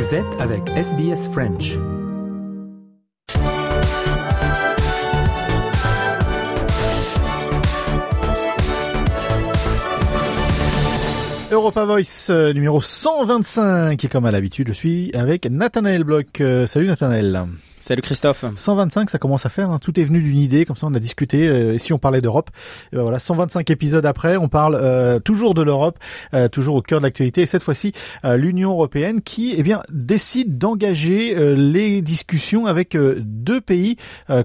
Vous 0.00 0.14
êtes 0.14 0.40
avec 0.40 0.66
SBS 0.70 1.28
French. 1.28 1.76
Europa 11.52 11.84
Voice 11.84 12.30
euh, 12.30 12.54
numéro 12.54 12.80
125 12.80 14.02
et 14.02 14.08
comme 14.08 14.24
à 14.24 14.30
l'habitude 14.30 14.68
je 14.68 14.72
suis 14.72 15.10
avec 15.12 15.44
Nathanaël 15.44 16.04
Bloch. 16.04 16.40
Euh, 16.40 16.66
salut 16.66 16.86
Nathanaël. 16.86 17.46
Salut 17.82 18.02
Christophe. 18.02 18.44
125, 18.56 19.08
ça 19.08 19.16
commence 19.16 19.46
à 19.46 19.48
faire. 19.48 19.70
Hein. 19.70 19.78
Tout 19.78 19.98
est 19.98 20.04
venu 20.04 20.20
d'une 20.20 20.36
idée, 20.36 20.66
comme 20.66 20.76
ça 20.76 20.86
on 20.86 20.92
a 20.92 20.98
discuté. 20.98 21.48
Euh, 21.48 21.72
et 21.72 21.78
si 21.78 21.94
on 21.94 21.98
parlait 21.98 22.20
d'Europe, 22.20 22.50
ben 22.92 23.00
voilà, 23.00 23.18
125 23.18 23.70
épisodes 23.70 24.04
après, 24.04 24.36
on 24.36 24.48
parle 24.48 24.78
euh, 24.78 25.18
toujours 25.18 25.54
de 25.54 25.62
l'Europe, 25.62 25.98
euh, 26.34 26.48
toujours 26.48 26.74
au 26.74 26.82
cœur 26.82 27.00
de 27.00 27.04
l'actualité. 27.04 27.40
Et 27.40 27.46
cette 27.46 27.62
fois-ci, 27.62 27.92
l'Union 28.22 28.72
européenne 28.72 29.22
qui, 29.22 29.54
eh 29.56 29.62
bien, 29.62 29.80
décide 29.90 30.58
d'engager 30.58 31.34
les 31.56 32.02
discussions 32.02 32.66
avec 32.66 32.98
deux 32.98 33.62
pays 33.62 33.96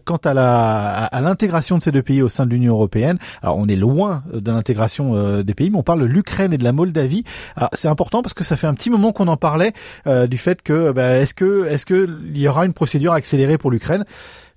quant 0.05 0.19
à 0.23 0.33
la 0.33 1.05
à, 1.05 1.21
l'intégration 1.21 1.77
de 1.77 1.83
ces 1.83 1.91
deux 1.91 2.01
pays 2.01 2.21
au 2.21 2.29
sein 2.29 2.45
de 2.45 2.51
l'Union 2.51 2.73
européenne. 2.73 3.17
Alors 3.41 3.57
on 3.57 3.67
est 3.67 3.75
loin 3.75 4.23
de 4.33 4.49
l'intégration 4.49 5.41
des 5.43 5.53
pays, 5.53 5.69
mais 5.69 5.77
on 5.77 5.83
parle 5.83 6.01
de 6.01 6.05
l'Ukraine 6.05 6.53
et 6.53 6.57
de 6.57 6.63
la 6.63 6.71
Moldavie. 6.71 7.25
C'est 7.73 7.89
important 7.89 8.21
parce 8.21 8.33
que 8.33 8.45
ça 8.45 8.55
fait 8.55 8.67
un 8.67 8.73
petit 8.73 8.89
moment 8.89 9.11
qu'on 9.11 9.27
en 9.27 9.37
parlait 9.37 9.73
du 10.05 10.37
fait 10.37 10.61
que 10.61 10.93
ben, 10.93 11.21
est-ce 11.21 11.33
que 11.33 11.65
est-ce 11.67 11.85
que 11.85 12.07
il 12.33 12.37
y 12.37 12.47
aura 12.47 12.65
une 12.65 12.73
procédure 12.73 13.13
accéléré 13.25 13.57
pour 13.57 13.71
l'Ukraine. 13.71 14.05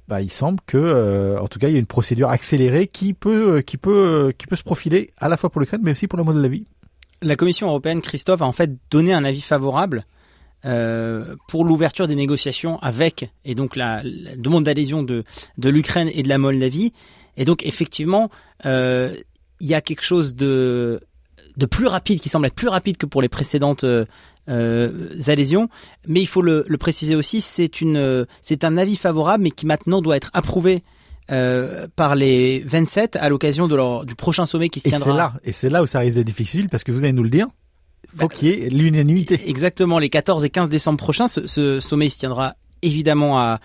Bah, 0.08 0.20
il 0.20 0.30
semble 0.30 0.58
que, 0.66 0.76
euh, 0.76 1.40
en 1.40 1.48
tout 1.48 1.58
cas, 1.58 1.68
il 1.68 1.72
y 1.72 1.76
a 1.76 1.78
une 1.78 1.86
procédure 1.86 2.28
accélérée 2.28 2.86
qui 2.86 3.14
peut, 3.14 3.56
euh, 3.56 3.62
qui 3.62 3.78
peut, 3.78 3.90
euh, 4.28 4.32
qui 4.36 4.46
peut 4.46 4.56
se 4.56 4.62
profiler 4.62 5.10
à 5.16 5.28
la 5.28 5.38
fois 5.38 5.50
pour 5.50 5.60
l'Ukraine, 5.60 5.80
mais 5.82 5.92
aussi 5.92 6.06
pour 6.06 6.18
la 6.18 6.24
Moldavie. 6.24 6.66
La 7.22 7.34
Commission 7.34 7.68
européenne, 7.68 8.00
Christophe, 8.02 8.42
a 8.42 8.44
en 8.44 8.52
fait 8.52 8.70
donné 8.90 9.12
un 9.12 9.24
avis 9.24 9.40
favorable 9.40 10.04
pour 11.46 11.64
l'ouverture 11.64 12.08
des 12.08 12.16
négociations 12.16 12.80
avec, 12.80 13.30
et 13.44 13.54
donc 13.54 13.76
la, 13.76 14.02
demande 14.36 14.64
d'adhésion 14.64 15.04
de, 15.04 15.24
de 15.56 15.68
l'Ukraine 15.68 16.10
et 16.12 16.24
de 16.24 16.28
la 16.28 16.36
Moldavie. 16.36 16.92
Et 17.36 17.44
donc, 17.44 17.64
effectivement, 17.64 18.28
il 18.64 19.22
y 19.60 19.74
a 19.74 19.80
quelque 19.80 20.02
chose 20.02 20.34
de, 20.34 21.00
de 21.56 21.66
plus 21.66 21.86
rapide, 21.86 22.18
qui 22.20 22.28
semble 22.28 22.46
être 22.46 22.56
plus 22.56 22.68
rapide 22.68 22.96
que 22.96 23.06
pour 23.06 23.22
les 23.22 23.28
précédentes 23.28 23.84
adhésions. 24.48 25.68
Mais 26.06 26.20
il 26.20 26.26
faut 26.26 26.42
le, 26.42 26.64
préciser 26.78 27.14
aussi, 27.14 27.40
c'est 27.40 27.80
une, 27.80 28.26
c'est 28.42 28.64
un 28.64 28.76
avis 28.76 28.96
favorable, 28.96 29.44
mais 29.44 29.50
qui 29.50 29.66
maintenant 29.66 30.02
doit 30.02 30.16
être 30.16 30.30
approuvé 30.32 30.82
euh, 31.30 31.86
par 31.94 32.14
les 32.14 32.60
27 32.60 33.16
à 33.16 33.28
l'occasion 33.28 33.68
de 33.68 33.76
leur, 33.76 34.06
du 34.06 34.14
prochain 34.14 34.46
sommet 34.46 34.70
qui 34.70 34.80
se 34.80 34.88
tiendra. 34.88 35.10
Et 35.10 35.12
c'est 35.12 35.18
là, 35.18 35.32
et 35.44 35.52
c'est 35.52 35.68
là 35.68 35.82
où 35.82 35.86
ça 35.86 35.98
risque 35.98 36.16
d'être 36.16 36.26
difficile 36.26 36.70
parce 36.70 36.84
que 36.84 36.90
vous 36.90 37.04
allez 37.04 37.12
nous 37.12 37.22
le 37.22 37.28
dire. 37.28 37.48
Faut 38.16 38.28
bah, 38.28 38.34
qu'il 38.34 38.48
y 38.48 38.52
ait 38.52 38.70
l'unanimité. 38.70 39.38
Exactement, 39.46 39.98
les 39.98 40.08
14 40.08 40.42
et 40.44 40.48
15 40.48 40.70
décembre 40.70 40.96
prochains, 40.96 41.28
ce, 41.28 41.80
sommet 41.80 42.08
se 42.08 42.20
tiendra 42.20 42.54
évidemment 42.80 43.38
à, 43.38 43.60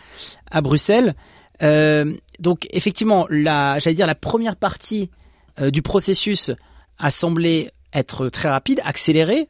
à 0.51 0.59
Bruxelles. 0.59 1.15
Euh, 1.61 2.11
donc 2.39 2.67
effectivement, 2.71 3.27
la, 3.29 3.79
j'allais 3.79 3.95
dire 3.95 4.07
la 4.07 4.15
première 4.15 4.57
partie 4.57 5.09
euh, 5.61 5.71
du 5.71 5.81
processus 5.81 6.51
a 6.99 7.11
semblé 7.11 7.71
être 7.93 8.27
très 8.27 8.49
rapide, 8.49 8.81
accélérée. 8.83 9.47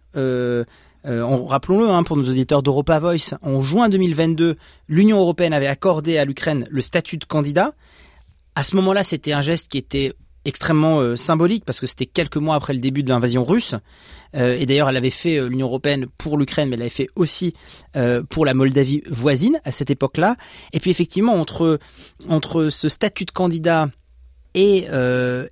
Euh, 1.06 1.26
rappelons-le 1.26 1.90
hein, 1.90 2.04
pour 2.04 2.16
nos 2.18 2.24
auditeurs 2.24 2.64
d'Europa 2.64 3.00
Voice, 3.00 3.36
en 3.42 3.62
juin 3.62 3.90
2022, 3.90 4.56
l'Union 4.88 5.20
européenne 5.20 5.54
avait 5.54 5.68
accordé 5.68 6.18
à 6.18 6.26
l'Ukraine 6.26 6.66
le 6.70 6.82
statut 6.82 7.18
de 7.18 7.26
candidat. 7.26 7.74
À 8.56 8.64
ce 8.64 8.76
moment-là, 8.78 9.04
c'était 9.04 9.34
un 9.34 9.42
geste 9.42 9.70
qui 9.70 9.78
était 9.78 10.14
extrêmement 10.46 11.00
euh, 11.00 11.16
symbolique 11.16 11.66
parce 11.66 11.80
que 11.80 11.88
c'était 11.88 12.06
quelques 12.06 12.38
mois 12.38 12.56
après 12.56 12.74
le 12.74 12.80
début 12.80 13.04
de 13.04 13.10
l'invasion 13.10 13.44
russe. 13.44 13.76
Euh, 14.36 14.58
et 14.58 14.66
d'ailleurs, 14.66 14.90
elle 14.90 14.98
avait 14.98 15.10
fait 15.10 15.42
l'Union 15.48 15.68
européenne 15.68 16.06
pour 16.18 16.38
l'Ukraine, 16.38 16.70
mais 16.70 16.76
elle 16.76 16.84
avait 16.84 16.90
fait 16.90 17.10
aussi 17.16 17.54
pour 18.30 18.46
la 18.46 18.54
Moldavie 18.54 19.04
voisine 19.10 19.60
à 19.66 19.72
cette 19.72 19.90
époque-là. 19.90 20.38
Et 20.72 20.80
puis 20.80 20.92
effectivement, 20.92 21.34
entre 21.34 21.80
entre 22.30 22.70
ce 22.70 22.88
statut 22.90 23.26
de 23.26 23.32
candidat 23.32 23.90
et, 24.56 24.88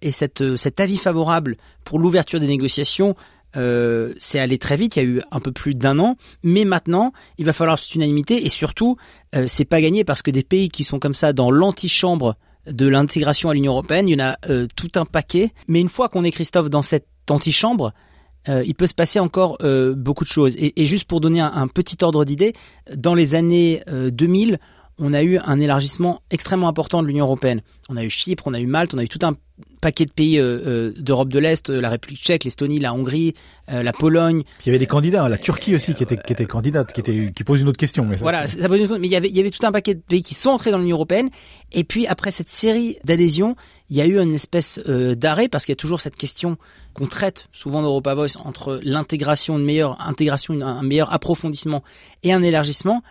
et 0.01 0.11
cette, 0.11 0.55
cet 0.55 0.79
avis 0.79 0.97
favorable 0.97 1.57
pour 1.83 1.99
l'ouverture 1.99 2.39
des 2.39 2.47
négociations, 2.47 3.15
euh, 3.55 4.13
c'est 4.17 4.39
allé 4.39 4.57
très 4.57 4.77
vite, 4.77 4.95
il 4.95 4.99
y 4.99 5.01
a 5.01 5.05
eu 5.05 5.21
un 5.31 5.39
peu 5.39 5.51
plus 5.51 5.75
d'un 5.75 5.99
an, 5.99 6.15
mais 6.43 6.65
maintenant, 6.65 7.13
il 7.37 7.45
va 7.45 7.53
falloir 7.53 7.79
cette 7.79 7.95
unanimité 7.95 8.45
et 8.45 8.49
surtout, 8.49 8.97
euh, 9.35 9.45
c'est 9.47 9.65
pas 9.65 9.81
gagné 9.81 10.03
parce 10.03 10.21
que 10.21 10.31
des 10.31 10.43
pays 10.43 10.69
qui 10.69 10.83
sont 10.83 10.99
comme 10.99 11.13
ça 11.13 11.33
dans 11.33 11.51
l'antichambre 11.51 12.35
de 12.67 12.87
l'intégration 12.87 13.49
à 13.49 13.53
l'Union 13.53 13.73
européenne, 13.73 14.07
il 14.07 14.19
y 14.19 14.21
en 14.21 14.25
a 14.25 14.37
euh, 14.49 14.67
tout 14.75 14.91
un 14.95 15.05
paquet. 15.05 15.51
Mais 15.67 15.81
une 15.81 15.89
fois 15.89 16.09
qu'on 16.09 16.23
est 16.23 16.31
Christophe 16.31 16.69
dans 16.69 16.81
cette 16.81 17.07
antichambre, 17.29 17.93
euh, 18.49 18.63
il 18.65 18.75
peut 18.75 18.87
se 18.87 18.93
passer 18.93 19.19
encore 19.19 19.57
beaucoup 19.95 20.23
de 20.23 20.29
choses. 20.29 20.55
Et, 20.57 20.85
juste 20.85 21.05
pour 21.05 21.21
donner 21.21 21.41
un, 21.41 21.51
un 21.53 21.67
petit 21.67 21.97
ordre 22.03 22.25
d'idée, 22.25 22.53
dans 22.95 23.13
les 23.13 23.35
années 23.35 23.83
2000, 23.87 24.59
on 25.01 25.13
a 25.13 25.23
eu 25.23 25.39
un 25.39 25.59
élargissement 25.59 26.21
extrêmement 26.29 26.67
important 26.67 27.01
de 27.01 27.07
l'Union 27.07 27.25
européenne. 27.25 27.61
On 27.89 27.97
a 27.97 28.03
eu 28.03 28.09
Chypre, 28.09 28.43
on 28.45 28.53
a 28.53 28.59
eu 28.59 28.67
Malte, 28.67 28.93
on 28.93 28.99
a 28.99 29.03
eu 29.03 29.09
tout 29.09 29.19
un 29.23 29.35
paquet 29.81 30.05
de 30.05 30.11
pays 30.11 30.37
euh, 30.37 30.59
euh, 30.65 30.93
d'Europe 30.95 31.29
de 31.29 31.39
l'Est, 31.39 31.69
la 31.69 31.89
République 31.89 32.21
tchèque, 32.21 32.43
l'Estonie, 32.43 32.79
la 32.79 32.93
Hongrie, 32.93 33.33
euh, 33.71 33.81
la 33.81 33.93
Pologne. 33.93 34.43
il 34.61 34.67
y 34.67 34.69
avait 34.69 34.79
des 34.79 34.85
candidats, 34.85 35.27
la 35.27 35.39
Turquie 35.39 35.75
aussi 35.75 35.95
qui 35.95 36.03
était 36.03 36.17
qui 36.17 36.33
était 36.33 36.45
candidate, 36.45 36.93
qui 36.93 36.99
était 36.99 37.31
qui 37.35 37.43
pose 37.43 37.61
une 37.61 37.67
autre 37.67 37.79
question. 37.79 38.05
Mais 38.05 38.15
voilà, 38.15 38.45
ça 38.45 38.67
pose 38.67 38.77
une 38.77 38.83
question. 38.83 38.99
Mais 38.99 39.07
il 39.07 39.11
y 39.11 39.15
avait 39.15 39.29
il 39.29 39.35
y 39.35 39.39
avait 39.39 39.49
tout 39.49 39.65
un 39.65 39.71
paquet 39.71 39.95
de 39.95 40.01
pays 40.01 40.21
qui 40.21 40.35
sont 40.35 40.51
entrés 40.51 40.69
dans 40.69 40.77
l'Union 40.77 40.97
européenne. 40.97 41.31
Et 41.71 41.83
puis 41.83 42.05
après 42.05 42.31
cette 42.31 42.49
série 42.49 42.97
d'adhésions, 43.03 43.55
il 43.89 43.97
y 43.97 44.01
a 44.01 44.05
eu 44.05 44.19
une 44.19 44.35
espèce 44.35 44.79
d'arrêt 44.79 45.49
parce 45.49 45.65
qu'il 45.65 45.71
y 45.73 45.77
a 45.77 45.81
toujours 45.81 45.99
cette 45.99 46.15
question 46.15 46.57
qu'on 46.93 47.07
traite 47.07 47.47
souvent 47.51 47.81
dans 47.81 47.87
Europa 47.87 48.13
Voice 48.13 48.37
entre 48.43 48.79
l'intégration, 48.83 49.57
une 49.57 49.65
meilleure 49.65 49.99
intégration, 50.01 50.59
un 50.61 50.83
meilleur 50.83 51.11
approfondissement 51.11 51.83
et 52.23 52.33
un 52.33 52.43
élargissement. 52.43 53.01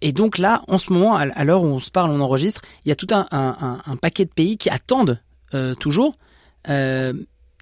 Et 0.00 0.12
donc 0.12 0.38
là, 0.38 0.62
en 0.68 0.78
ce 0.78 0.92
moment, 0.92 1.16
à 1.16 1.44
l'heure 1.44 1.62
où 1.62 1.66
on 1.66 1.78
se 1.78 1.90
parle, 1.90 2.10
on 2.10 2.20
enregistre, 2.20 2.62
il 2.84 2.88
y 2.88 2.92
a 2.92 2.94
tout 2.94 3.06
un, 3.10 3.96
paquet 4.00 4.24
de 4.24 4.30
pays 4.30 4.56
qui 4.56 4.70
attendent 4.70 5.20
euh, 5.54 5.74
toujours, 5.74 6.14
euh, 6.68 7.12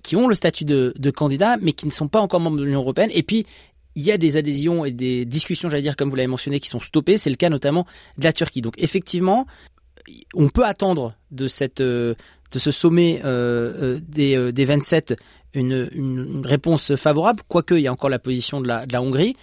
qui 0.02 0.16
ont 0.16 0.28
le 0.28 0.34
statut 0.34 0.64
de, 0.64 0.92
de, 0.98 1.10
candidat, 1.10 1.56
mais 1.60 1.72
qui 1.72 1.86
ne 1.86 1.90
sont 1.90 2.08
pas 2.08 2.20
encore 2.20 2.40
membres 2.40 2.58
de 2.58 2.64
l'Union 2.64 2.80
européenne. 2.80 3.10
Et 3.12 3.22
puis, 3.22 3.46
il 3.94 4.02
y 4.02 4.12
a 4.12 4.18
des 4.18 4.36
adhésions 4.36 4.84
et 4.84 4.90
des 4.90 5.24
discussions, 5.24 5.68
j'allais 5.68 5.82
dire, 5.82 5.96
comme 5.96 6.10
vous 6.10 6.16
l'avez 6.16 6.26
mentionné, 6.26 6.60
qui 6.60 6.68
sont 6.68 6.80
stoppées. 6.80 7.16
C'est 7.16 7.30
le 7.30 7.36
cas 7.36 7.48
notamment 7.48 7.86
de 8.18 8.24
la 8.24 8.32
Turquie. 8.32 8.60
Donc 8.60 8.74
effectivement, 8.76 9.46
on 10.34 10.48
peut 10.48 10.64
attendre 10.64 11.14
de, 11.30 11.48
cette, 11.48 11.80
euh, 11.80 12.14
de 12.52 12.58
ce 12.58 12.70
sommet 12.70 13.22
des, 13.22 14.52
des 14.52 14.64
27 14.64 15.14
une, 15.54 16.42
réponse 16.44 16.96
favorable, 16.96 17.42
quoique 17.48 17.74
il 17.74 17.80
y 17.80 17.86
a 17.86 17.92
encore 17.92 18.10
la 18.10 18.18
position 18.18 18.60
de 18.60 18.68
la 18.68 19.02
Hongrie, 19.02 19.36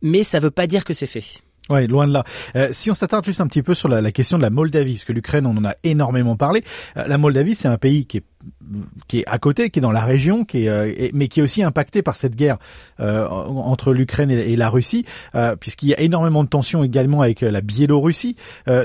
mais 0.00 0.24
ça 0.24 0.38
ne 0.38 0.44
veut 0.44 0.50
pas 0.50 0.66
dire 0.66 0.84
que 0.84 0.92
c'est 0.92 1.06
fait. 1.06 1.24
Ouais, 1.72 1.86
loin 1.86 2.06
de 2.06 2.12
là. 2.12 2.24
Euh, 2.54 2.68
si 2.72 2.90
on 2.90 2.94
s'attarde 2.94 3.24
juste 3.24 3.40
un 3.40 3.46
petit 3.46 3.62
peu 3.62 3.72
sur 3.72 3.88
la, 3.88 4.02
la 4.02 4.12
question 4.12 4.36
de 4.36 4.42
la 4.42 4.50
Moldavie, 4.50 4.94
parce 4.94 5.06
que 5.06 5.14
l'Ukraine, 5.14 5.46
on 5.46 5.56
en 5.56 5.64
a 5.64 5.72
énormément 5.84 6.36
parlé. 6.36 6.62
Euh, 6.98 7.06
la 7.06 7.16
Moldavie, 7.16 7.54
c'est 7.54 7.68
un 7.68 7.78
pays 7.78 8.04
qui 8.04 8.18
est 8.18 8.24
qui 9.08 9.20
est 9.20 9.24
à 9.26 9.38
côté, 9.38 9.70
qui 9.70 9.78
est 9.78 9.82
dans 9.82 9.92
la 9.92 10.04
région, 10.04 10.44
qui 10.44 10.64
est, 10.64 10.68
euh, 10.68 11.08
mais 11.12 11.28
qui 11.28 11.40
est 11.40 11.42
aussi 11.42 11.62
impacté 11.62 12.02
par 12.02 12.16
cette 12.16 12.36
guerre 12.36 12.58
euh, 13.00 13.26
entre 13.28 13.92
l'Ukraine 13.92 14.30
et, 14.30 14.56
la 14.56 14.68
Russie, 14.68 15.04
euh, 15.34 15.56
puisqu'il 15.56 15.88
y 15.88 15.94
a 15.94 16.00
énormément 16.00 16.44
de 16.44 16.48
tensions 16.48 16.84
également 16.84 17.20
avec 17.22 17.40
la 17.40 17.60
Biélorussie. 17.60 18.36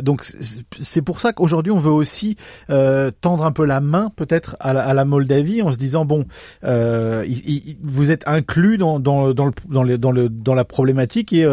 donc 0.01 0.23
c'est 0.23 1.01
pour 1.01 1.19
ça 1.19 1.33
qu'aujourd'hui 1.33 1.71
on 1.71 1.79
veut 1.79 1.91
aussi 1.91 2.35
tendre 2.67 3.45
un 3.45 3.51
peu 3.51 3.65
la 3.65 3.79
main 3.79 4.11
peut-être 4.15 4.57
à, 4.59 4.93
la 4.93 5.05
Moldavie 5.05 5.61
en 5.61 5.71
se 5.71 5.77
disant 5.77 6.05
bon, 6.05 6.25
vous 6.63 8.11
êtes 8.11 8.23
inclus 8.27 8.77
dans 8.77 8.97
le, 8.97 9.33
dans, 9.33 9.83
le, 9.83 10.29
dans, 10.29 10.55
la 10.55 10.65
problématique 10.65 11.33
et 11.33 11.45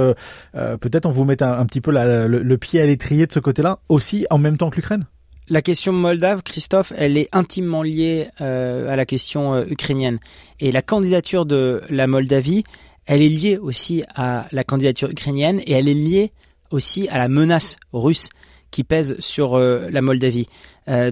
peut-être 0.53 1.06
on 1.06 1.10
vous 1.10 1.25
met 1.25 1.43
un, 1.43 1.66
petit 1.66 1.81
peu 1.81 1.93
le 1.93 2.56
pied 2.56 2.81
à 2.81 2.87
l'étrier 2.87 3.26
de 3.26 3.32
ce 3.32 3.41
côté-là 3.41 3.78
aussi 3.88 4.26
en 4.31 4.38
même 4.38 4.56
temps 4.56 4.70
que 4.70 4.76
l'Ukraine. 4.76 5.06
La 5.50 5.60
question 5.60 5.93
moldave, 5.93 6.43
Christophe, 6.43 6.94
elle 6.97 7.19
est 7.19 7.28
intimement 7.32 7.82
liée 7.82 8.28
euh, 8.41 8.88
à 8.88 8.97
la 8.97 9.05
question 9.05 9.53
euh, 9.53 9.66
ukrainienne. 9.69 10.19
Et 10.59 10.72
la 10.72 10.81
candidature 10.81 11.44
de 11.44 11.82
la 11.91 12.06
Moldavie, 12.06 12.64
elle 13.05 13.20
est 13.20 13.29
liée 13.29 13.58
aussi 13.58 14.05
à 14.14 14.46
la 14.52 14.64
candidature 14.64 15.11
ukrainienne 15.11 15.61
et 15.67 15.73
elle 15.73 15.91
est 15.91 15.94
liée 15.94 16.32
aussi 16.70 17.08
à 17.08 17.19
la 17.19 17.29
menace 17.29 17.76
russe 17.93 18.31
qui 18.70 18.85
pèse 18.85 19.20
sur 19.20 19.55
euh, 19.55 19.91
la 19.91 20.00
Moldavie. 20.00 20.49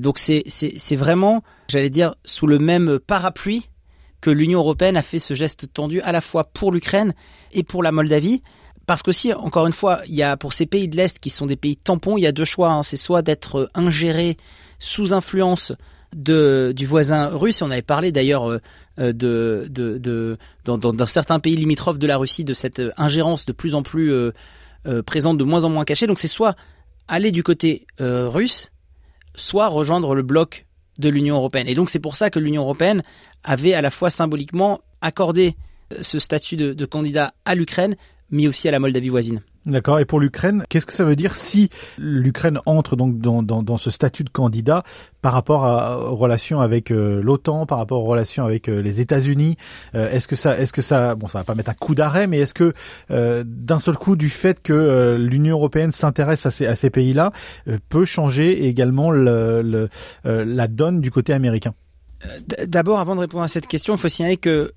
donc 0.00 0.18
c'est 0.18 0.96
vraiment, 0.96 1.42
j'allais 1.68 1.90
dire, 1.90 2.14
sous 2.24 2.46
le 2.46 2.58
même 2.58 2.98
parapluie 2.98 3.68
que 4.22 4.30
l'Union 4.30 4.60
européenne 4.60 4.96
a 4.96 5.02
fait 5.02 5.18
ce 5.18 5.34
geste 5.34 5.74
tendu 5.74 6.00
à 6.00 6.12
la 6.12 6.22
fois 6.22 6.44
pour 6.44 6.72
l'Ukraine 6.72 7.12
et 7.52 7.62
pour 7.62 7.82
la 7.82 7.92
Moldavie 7.92 8.42
parce 8.86 9.02
qu'aussi, 9.02 9.32
encore 9.32 9.66
une 9.66 9.72
fois, 9.72 10.00
il 10.06 10.14
y 10.14 10.22
a 10.22 10.36
pour 10.36 10.52
ces 10.52 10.66
pays 10.66 10.88
de 10.88 10.96
l'Est 10.96 11.18
qui 11.18 11.30
sont 11.30 11.46
des 11.46 11.56
pays 11.56 11.76
tampons, 11.76 12.16
il 12.16 12.22
y 12.22 12.26
a 12.26 12.32
deux 12.32 12.44
choix. 12.44 12.72
Hein. 12.72 12.82
C'est 12.82 12.96
soit 12.96 13.22
d'être 13.22 13.70
ingéré 13.74 14.36
sous 14.78 15.12
influence 15.12 15.72
du 16.14 16.86
voisin 16.86 17.28
russe. 17.28 17.62
On 17.62 17.70
avait 17.70 17.82
parlé 17.82 18.12
d'ailleurs 18.12 18.46
euh, 18.98 19.12
de, 19.12 20.36
dans, 20.64 21.06
certains 21.06 21.40
pays 21.40 21.56
limitrophes 21.56 21.98
de 21.98 22.06
la 22.06 22.16
Russie 22.16 22.44
de 22.44 22.54
cette 22.54 22.82
ingérence 22.96 23.46
de 23.46 23.52
plus 23.52 23.74
en 23.74 23.82
plus 23.82 24.12
euh, 24.12 24.32
euh, 24.86 25.02
présente, 25.02 25.38
de 25.38 25.44
moins 25.44 25.64
en 25.64 25.70
moins 25.70 25.84
cachée. 25.84 26.06
Donc 26.06 26.18
c'est 26.18 26.28
soit 26.28 26.56
aller 27.08 27.32
du 27.32 27.42
côté 27.42 27.86
russe, 27.98 28.72
soit 29.34 29.68
rejoindre 29.68 30.14
le 30.14 30.22
bloc 30.22 30.66
de 30.98 31.08
l'Union 31.08 31.36
européenne. 31.36 31.68
Et 31.68 31.74
donc 31.74 31.90
c'est 31.90 31.98
pour 31.98 32.16
ça 32.16 32.30
que 32.30 32.38
l'Union 32.38 32.62
européenne 32.62 33.02
avait 33.44 33.74
à 33.74 33.82
la 33.82 33.90
fois 33.90 34.08
symboliquement 34.08 34.80
accordé 35.00 35.56
ce 36.00 36.18
statut 36.18 36.56
de 36.56 36.84
candidat 36.86 37.34
à 37.44 37.54
l'Ukraine, 37.54 37.96
mais 38.32 38.48
aussi 38.48 38.66
à 38.66 38.72
la 38.72 38.80
Moldavie 38.80 39.10
voisine. 39.10 39.40
D'accord. 39.64 40.00
Et 40.00 40.04
pour 40.04 40.18
l'Ukraine, 40.18 40.64
qu'est-ce 40.68 40.86
que 40.86 40.92
ça 40.92 41.04
veut 41.04 41.14
dire 41.14 41.36
si 41.36 41.68
l'Ukraine 41.96 42.58
entre 42.66 42.96
donc 42.96 43.20
dans, 43.20 43.44
dans, 43.44 43.62
dans, 43.62 43.76
ce 43.76 43.92
statut 43.92 44.24
de 44.24 44.28
candidat 44.28 44.82
par 45.20 45.32
rapport 45.32 45.64
à, 45.64 46.10
aux 46.10 46.16
relations 46.16 46.60
avec 46.60 46.90
euh, 46.90 47.22
l'OTAN, 47.22 47.64
par 47.66 47.78
rapport 47.78 48.02
aux 48.02 48.08
relations 48.08 48.44
avec 48.44 48.68
euh, 48.68 48.82
les 48.82 49.00
États-Unis 49.00 49.56
euh, 49.94 50.10
Est-ce 50.10 50.26
que 50.26 50.34
ça, 50.34 50.58
est-ce 50.58 50.72
que 50.72 50.82
ça, 50.82 51.14
bon, 51.14 51.28
ça 51.28 51.38
va 51.38 51.44
pas 51.44 51.54
mettre 51.54 51.70
un 51.70 51.74
coup 51.74 51.94
d'arrêt, 51.94 52.26
mais 52.26 52.38
est-ce 52.38 52.54
que 52.54 52.74
d'un 53.44 53.78
seul 53.78 53.96
coup, 53.96 54.16
du 54.16 54.30
fait 54.30 54.60
que 54.60 55.16
l'Union 55.18 55.56
européenne 55.56 55.92
s'intéresse 55.92 56.46
à 56.46 56.50
ces, 56.50 56.66
à 56.66 56.74
ces 56.74 56.90
pays-là, 56.90 57.32
peut 57.88 58.04
changer 58.04 58.66
également 58.66 59.10
le, 59.10 59.62
le, 59.62 59.88
la 60.24 60.66
donne 60.66 61.00
du 61.00 61.10
côté 61.10 61.32
américain? 61.32 61.74
D'abord, 62.66 62.98
avant 63.00 63.14
de 63.14 63.20
répondre 63.20 63.44
à 63.44 63.48
cette 63.48 63.66
question, 63.66 63.94
il 63.94 63.98
faut 63.98 64.08
signaler 64.08 64.36
que, 64.36 64.72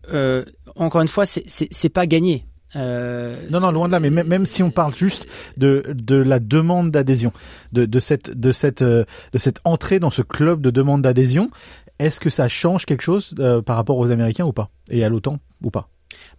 encore 0.75 1.01
une 1.01 1.07
fois, 1.07 1.25
c'est 1.25 1.89
pas 1.89 2.05
gagné. 2.05 2.45
Euh, 2.75 3.35
non, 3.49 3.59
non, 3.59 3.71
loin 3.71 3.87
de 3.87 3.91
là. 3.91 3.99
Mais 3.99 4.09
même, 4.09 4.45
si 4.45 4.63
on 4.63 4.71
parle 4.71 4.93
juste 4.93 5.27
de 5.57 5.83
de 5.87 6.15
la 6.15 6.39
demande 6.39 6.91
d'adhésion, 6.91 7.31
de 7.71 7.85
de 7.85 7.99
cette 7.99 8.31
de 8.31 8.51
cette 8.51 8.81
euh, 8.81 9.05
de 9.33 9.37
cette 9.37 9.59
entrée 9.63 9.99
dans 9.99 10.09
ce 10.09 10.21
club 10.21 10.61
de 10.61 10.69
demande 10.69 11.01
d'adhésion, 11.01 11.49
est-ce 11.99 12.19
que 12.19 12.29
ça 12.29 12.49
change 12.49 12.85
quelque 12.85 13.03
chose 13.03 13.33
euh, 13.39 13.61
par 13.61 13.77
rapport 13.77 13.97
aux 13.97 14.11
Américains 14.11 14.45
ou 14.45 14.53
pas? 14.53 14.69
Et 14.89 15.03
à 15.03 15.09
l'OTAN 15.09 15.39
ou 15.63 15.71
pas? 15.71 15.89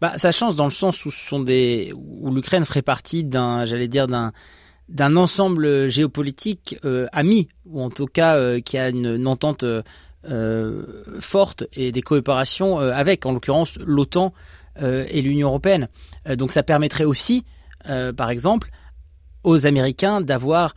Bah, 0.01 0.13
ça 0.17 0.33
change 0.33 0.55
dans 0.57 0.65
le 0.65 0.71
sens 0.71 1.05
où 1.07 1.11
sont 1.11 1.41
des 1.41 1.93
où 1.97 2.35
l'Ukraine 2.35 2.65
ferait 2.65 2.83
partie 2.83 3.25
d'un, 3.25 3.65
j'allais 3.65 3.89
dire 3.89 4.07
d'un 4.07 4.33
d'un 4.89 5.17
ensemble 5.17 5.89
géopolitique 5.89 6.79
ami 7.11 7.49
ou 7.65 7.83
en 7.83 7.91
tout 7.91 8.07
cas 8.07 8.61
qui 8.61 8.79
a 8.79 8.91
une, 8.91 9.27
entente 9.27 9.65
forte 11.19 11.65
et 11.73 11.91
des 11.91 12.03
coopérations 12.03 12.79
avec, 12.79 13.27
en 13.27 13.33
l'occurrence, 13.33 13.79
l'OTAN 13.85 14.33
et 15.09 15.23
l'Union 15.23 15.49
européenne. 15.49 15.89
Euh, 16.29 16.37
donc 16.37 16.53
ça 16.53 16.63
permettrait 16.63 17.05
aussi, 17.05 17.45
euh, 17.89 18.13
par 18.13 18.31
exemple, 18.31 18.71
aux 19.45 19.67
Américains 19.67 20.21
d'avoir 20.21 20.75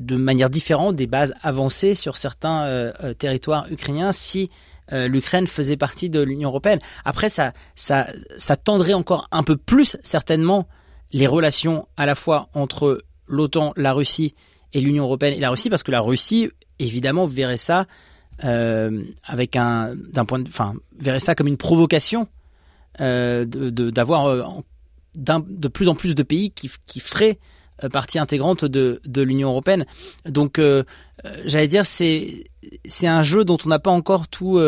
de 0.00 0.16
manière 0.16 0.50
différente 0.50 0.96
des 0.96 1.06
bases 1.06 1.34
avancées 1.42 1.94
sur 1.94 2.16
certains 2.16 2.92
territoires 3.18 3.70
ukrainiens 3.70 4.12
si 4.12 4.50
l'Ukraine 4.92 5.46
faisait 5.46 5.76
partie 5.76 6.08
de 6.08 6.20
l'Union 6.20 6.48
européenne. 6.48 6.78
Après, 7.04 7.28
ça, 7.28 7.52
ça, 7.74 8.06
ça 8.38 8.56
tendrait 8.56 8.94
encore 8.94 9.28
un 9.30 9.42
peu 9.42 9.56
plus 9.56 9.98
certainement 10.02 10.68
les 11.12 11.26
relations 11.26 11.86
à 11.96 12.06
la 12.06 12.14
fois 12.14 12.48
entre 12.54 13.02
l'OTAN, 13.26 13.72
la 13.76 13.92
Russie 13.92 14.34
et 14.72 14.80
l'Union 14.80 15.04
européenne 15.04 15.34
et 15.34 15.40
la 15.40 15.50
Russie, 15.50 15.68
parce 15.68 15.82
que 15.82 15.90
la 15.90 16.00
Russie, 16.00 16.50
évidemment, 16.78 17.26
verrait 17.26 17.56
ça 17.56 17.86
avec 18.38 19.56
un, 19.56 19.96
point 20.26 20.38
de, 20.38 20.50
verrait 20.98 21.20
ça 21.20 21.34
comme 21.34 21.48
une 21.48 21.58
provocation 21.58 22.22
euh, 22.22 22.39
d'avoir 23.00 24.26
euh, 24.26 24.44
de, 25.14 25.68
plus 25.68 25.88
en 25.88 25.94
plus 25.94 26.14
de 26.14 26.22
pays 26.22 26.50
qui, 26.50 26.70
qui 26.84 27.00
feraient 27.00 27.38
euh, 27.82 27.88
partie 27.88 28.18
intégrante 28.18 28.64
de, 28.64 29.00
de 29.04 29.22
l'Union 29.22 29.50
européenne. 29.50 29.86
Donc, 30.26 30.60
j'allais 31.44 31.68
dire, 31.68 31.86
c'est 31.86 32.44
un 33.02 33.22
jeu 33.22 33.44
dont 33.44 33.58
on 33.64 33.68
n'a 33.68 33.78
pas 33.78 33.90
encore 33.90 34.28
tout, 34.28 34.60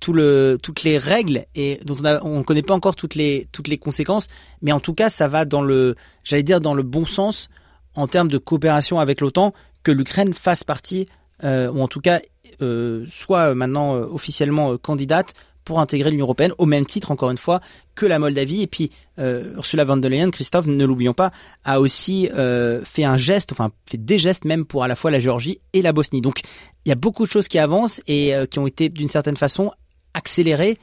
tout 0.00 0.12
le, 0.12 0.58
toutes 0.62 0.82
les 0.82 0.98
règles 0.98 1.46
et 1.54 1.80
dont 1.84 1.96
on 2.22 2.38
ne 2.38 2.42
connaît 2.42 2.62
pas 2.62 2.74
encore 2.74 2.96
toutes 2.96 3.14
les, 3.14 3.48
toutes 3.52 3.68
les 3.68 3.78
conséquences. 3.78 4.28
Mais 4.62 4.72
en 4.72 4.80
tout 4.80 4.94
cas, 4.94 5.10
ça 5.10 5.28
va 5.28 5.44
dans 5.44 5.62
le, 5.62 5.96
j'allais 6.24 6.42
dire, 6.42 6.60
dans 6.60 6.74
le 6.74 6.82
bon 6.82 7.06
sens 7.06 7.48
en 7.94 8.06
termes 8.06 8.28
de 8.28 8.38
coopération 8.38 9.00
avec 9.00 9.20
l'OTAN 9.20 9.52
que 9.82 9.92
l'Ukraine 9.92 10.34
fasse 10.34 10.64
partie, 10.64 11.08
ou 11.42 11.80
en 11.80 11.88
tout 11.88 12.00
cas 12.00 12.20
soit 13.06 13.54
maintenant 13.54 13.94
officiellement 13.94 14.76
candidate 14.78 15.34
pour 15.68 15.80
intégrer 15.80 16.10
l'Union 16.10 16.24
européenne 16.24 16.52
au 16.56 16.64
même 16.64 16.86
titre, 16.86 17.10
encore 17.10 17.30
une 17.30 17.36
fois, 17.36 17.60
que 17.94 18.06
la 18.06 18.18
Moldavie. 18.18 18.62
Et 18.62 18.66
puis 18.66 18.90
euh, 19.18 19.54
Ursula 19.56 19.84
von 19.84 19.98
der 19.98 20.10
Leyen, 20.10 20.30
Christophe, 20.30 20.66
ne 20.66 20.84
l'oublions 20.86 21.12
pas, 21.12 21.30
a 21.62 21.78
aussi 21.78 22.30
euh, 22.34 22.82
fait 22.86 23.04
un 23.04 23.18
geste, 23.18 23.52
enfin 23.52 23.70
fait 23.84 24.02
des 24.02 24.18
gestes 24.18 24.46
même 24.46 24.64
pour 24.64 24.82
à 24.82 24.88
la 24.88 24.96
fois 24.96 25.10
la 25.10 25.20
Géorgie 25.20 25.60
et 25.74 25.82
la 25.82 25.92
Bosnie. 25.92 26.22
Donc 26.22 26.40
il 26.86 26.88
y 26.88 26.92
a 26.92 26.94
beaucoup 26.94 27.26
de 27.26 27.30
choses 27.30 27.48
qui 27.48 27.58
avancent 27.58 28.00
et 28.06 28.34
euh, 28.34 28.46
qui 28.46 28.58
ont 28.58 28.66
été 28.66 28.88
d'une 28.88 29.08
certaine 29.08 29.36
façon 29.36 29.70
accélérées 30.14 30.78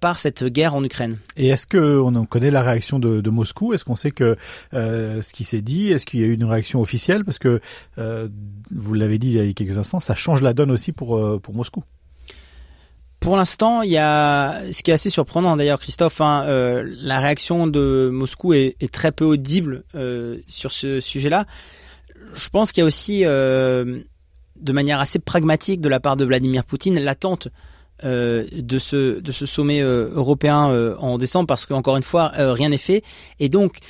par 0.00 0.18
cette 0.18 0.42
guerre 0.42 0.74
en 0.74 0.82
Ukraine. 0.82 1.18
Et 1.36 1.46
est-ce 1.46 1.64
qu'on 1.64 2.26
connaît 2.26 2.50
la 2.50 2.60
réaction 2.60 2.98
de, 2.98 3.30
Moscou? 3.30 3.72
Est-ce 3.72 3.84
qu'on 3.84 3.94
sait 3.94 4.10
que 4.10 4.36
ce 4.72 5.32
qui 5.32 5.44
s'est 5.44 5.62
dit? 5.62 5.92
Est-ce 5.92 6.06
qu'il 6.06 6.18
y 6.18 6.24
a 6.24 6.26
eu 6.26 6.32
une 6.32 6.44
réaction 6.44 6.80
officielle? 6.80 7.24
Parce 7.24 7.38
que 7.38 7.60
vous 7.96 8.94
l'avez 8.94 9.18
dit 9.20 9.28
il 9.28 9.34
y 9.34 9.48
a 9.48 9.52
quelques 9.52 9.78
instants, 9.78 10.00
ça 10.00 10.16
change 10.16 10.42
la 10.42 10.54
donne 10.54 10.72
aussi 10.72 10.90
pour 10.90 11.40
pour 11.40 11.54
Moscou. 11.54 11.84
Pour 13.20 13.36
l'instant, 13.36 13.82
il 13.82 13.90
y 13.90 13.98
a 13.98 14.62
ce 14.72 14.82
qui 14.82 14.90
est 14.90 14.94
assez 14.94 15.10
surprenant 15.10 15.54
d'ailleurs, 15.54 15.78
Christophe. 15.78 16.22
Hein, 16.22 16.44
euh, 16.46 16.82
la 17.02 17.20
réaction 17.20 17.66
de 17.66 18.08
Moscou 18.10 18.54
est, 18.54 18.90
très 18.90 19.12
peu 19.12 19.26
audible 19.26 19.84
euh, 19.94 20.38
sur 20.48 20.72
ce 20.72 21.00
sujet-là. 21.00 21.44
Je 22.32 22.48
pense 22.48 22.72
qu'il 22.72 22.80
y 22.80 22.84
a 22.84 22.86
aussi, 22.86 23.26
euh, 23.26 24.00
de 24.56 24.72
manière 24.72 25.00
assez 25.00 25.18
pragmatique, 25.18 25.82
de 25.82 25.90
la 25.90 26.00
part 26.00 26.16
de 26.16 26.24
Vladimir 26.24 26.64
Poutine, 26.64 26.98
l'attente 26.98 27.48
de 28.02 28.78
ce 28.78 29.20
de 29.20 29.30
ce 29.30 29.44
sommet 29.44 29.80
européen 29.80 30.94
en 30.98 31.18
décembre, 31.18 31.46
parce 31.46 31.66
qu'encore 31.66 31.98
une 31.98 32.02
fois, 32.02 32.32
rien 32.34 32.70
n'est 32.70 32.78
fait. 32.78 33.02
Et 33.40 33.50
donc, 33.50 33.80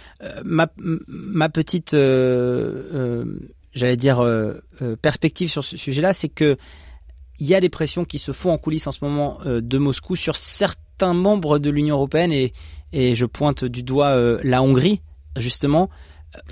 ma 0.44 0.66
ma 1.06 1.48
petite, 1.48 1.92
j'allais 1.92 3.26
dire, 3.96 4.20
perspective 5.00 5.48
sur 5.48 5.62
ce 5.62 5.76
sujet-là, 5.76 6.12
c'est 6.12 6.28
que 6.28 6.56
il 7.40 7.46
y 7.46 7.54
a 7.54 7.60
des 7.60 7.68
pressions 7.68 8.04
qui 8.04 8.18
se 8.18 8.32
font 8.32 8.50
en 8.50 8.58
coulisses 8.58 8.86
en 8.86 8.92
ce 8.92 9.04
moment 9.04 9.38
euh, 9.46 9.60
de 9.60 9.78
Moscou 9.78 10.16
sur 10.16 10.36
certains 10.36 11.14
membres 11.14 11.58
de 11.58 11.70
l'Union 11.70 11.96
européenne 11.96 12.32
et, 12.32 12.52
et 12.92 13.14
je 13.14 13.26
pointe 13.26 13.64
du 13.64 13.82
doigt 13.82 14.08
euh, 14.08 14.38
la 14.42 14.62
Hongrie 14.62 15.00
justement 15.36 15.90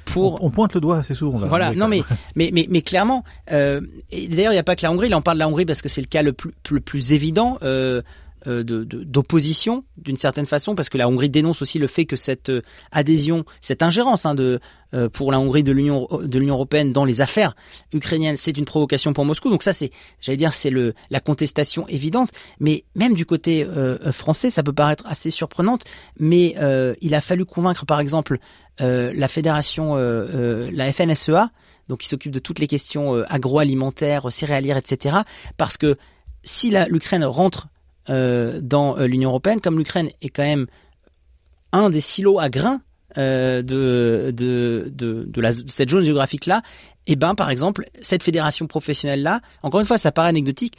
pour 0.06 0.42
on, 0.42 0.50
pointe 0.50 0.74
le 0.74 0.80
doigt 0.80 0.98
assez 0.98 1.14
souvent 1.14 1.38
voilà 1.38 1.72
non 1.72 1.88
mais, 1.88 2.02
mais, 2.34 2.50
mais 2.52 2.66
mais 2.68 2.82
clairement 2.82 3.24
euh, 3.52 3.80
d'ailleurs 4.10 4.52
il 4.52 4.56
n'y 4.56 4.60
a 4.60 4.64
pas 4.64 4.76
que 4.76 4.82
la 4.82 4.90
Hongrie 4.90 5.08
il 5.08 5.14
en 5.14 5.22
parle 5.22 5.36
de 5.36 5.40
la 5.40 5.48
Hongrie 5.48 5.66
parce 5.66 5.82
que 5.82 5.88
c'est 5.88 6.00
le 6.00 6.06
cas 6.06 6.22
le 6.22 6.32
plus 6.32 6.52
le 6.70 6.80
plus 6.80 7.12
évident 7.12 7.58
euh, 7.62 7.68
euh, 7.68 8.02
d'opposition 8.46 9.84
d'une 9.96 10.16
certaine 10.16 10.46
façon 10.46 10.74
parce 10.74 10.88
que 10.88 10.98
la 10.98 11.08
Hongrie 11.08 11.30
dénonce 11.30 11.62
aussi 11.62 11.78
le 11.78 11.86
fait 11.86 12.04
que 12.04 12.16
cette 12.16 12.50
euh, 12.50 12.62
adhésion, 12.92 13.44
cette 13.60 13.82
ingérence 13.82 14.26
hein, 14.26 14.34
de 14.34 14.60
euh, 14.94 15.08
pour 15.08 15.32
la 15.32 15.40
Hongrie 15.40 15.62
de 15.62 15.72
l'Union 15.72 16.08
européenne 16.10 16.92
dans 16.92 17.04
les 17.04 17.20
affaires 17.20 17.54
ukrainiennes, 17.92 18.36
c'est 18.36 18.56
une 18.56 18.64
provocation 18.64 19.12
pour 19.12 19.24
Moscou. 19.24 19.50
Donc 19.50 19.62
ça 19.62 19.72
c'est, 19.72 19.90
j'allais 20.20 20.36
dire, 20.36 20.54
c'est 20.54 20.72
la 21.10 21.20
contestation 21.20 21.86
évidente. 21.88 22.30
Mais 22.60 22.84
même 22.94 23.14
du 23.14 23.26
côté 23.26 23.66
français, 24.12 24.50
ça 24.50 24.62
peut 24.62 24.72
paraître 24.72 25.04
assez 25.06 25.30
surprenante, 25.30 25.84
mais 26.18 26.54
il 27.00 27.14
a 27.14 27.20
fallu 27.20 27.44
convaincre 27.44 27.84
par 27.84 28.00
exemple 28.00 28.38
la 28.78 29.28
fédération, 29.28 29.96
la 29.96 30.92
FNSEA, 30.92 31.50
donc 31.88 31.98
qui 31.98 32.08
s'occupe 32.08 32.32
de 32.32 32.38
toutes 32.38 32.58
les 32.58 32.66
questions 32.66 33.22
agroalimentaires, 33.28 34.32
céréalières, 34.32 34.78
etc. 34.78 35.18
Parce 35.58 35.76
que 35.76 35.98
si 36.42 36.72
l'Ukraine 36.88 37.24
rentre 37.24 37.66
euh, 37.66 37.77
dans 38.08 38.98
euh, 38.98 39.06
l'Union 39.06 39.30
européenne, 39.30 39.60
comme 39.60 39.78
l'Ukraine 39.78 40.10
est 40.22 40.28
quand 40.28 40.42
même 40.42 40.66
un 41.72 41.90
des 41.90 42.00
silos 42.00 42.38
à 42.38 42.48
grains 42.48 42.80
euh, 43.18 43.62
de, 43.62 44.32
de, 44.34 44.90
de, 44.94 45.50
cette 45.68 45.90
zone 45.90 46.02
géographique-là, 46.02 46.62
et 47.06 47.12
eh 47.12 47.16
ben 47.16 47.34
par 47.34 47.48
exemple, 47.50 47.86
cette 48.00 48.22
fédération 48.22 48.66
professionnelle-là, 48.66 49.40
encore 49.62 49.80
une 49.80 49.86
fois, 49.86 49.98
ça 49.98 50.12
paraît 50.12 50.28
anecdotique, 50.28 50.74